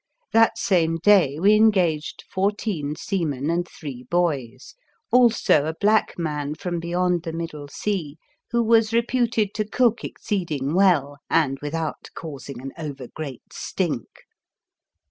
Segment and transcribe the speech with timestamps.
[0.33, 4.73] That same day we engaged fourteen seamen and three boys,
[5.11, 8.17] also a black man from beyond the Middle Sea
[8.49, 13.53] who was re puted to cook exceeding well and with out causing an over great
[13.53, 14.07] stink.